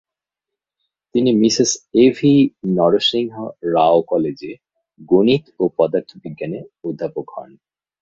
[1.15, 1.71] তিনি Mrs
[2.03, 2.33] A V
[2.77, 3.35] Narasimha
[3.73, 4.51] Rao কলেজে
[5.09, 7.51] গণিত ও পদার্থবিজ্ঞানে অধ্যাপক হন।